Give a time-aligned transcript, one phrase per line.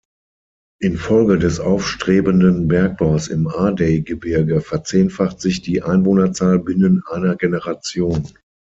[0.81, 8.27] Infolge des aufstrebenden Bergbaus im Ardeygebirge verzehnfacht sich die Einwohnerzahl binnen einer Generation.